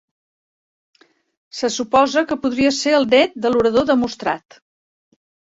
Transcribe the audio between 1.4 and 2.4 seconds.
Se suposa que